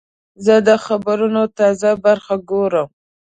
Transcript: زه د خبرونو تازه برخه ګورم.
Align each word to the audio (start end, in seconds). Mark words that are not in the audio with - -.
زه 0.45 0.55
د 0.67 0.69
خبرونو 0.85 1.41
تازه 1.57 1.89
برخه 2.05 2.35
ګورم. 2.49 2.89